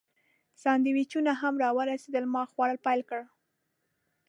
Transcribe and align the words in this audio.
سانډویچونه 0.61 1.31
هم 1.41 1.53
راورسېدل، 1.63 2.25
ما 2.33 2.41
خوړل 2.51 2.77
پیل 2.85 3.01
کړل. 3.09 3.27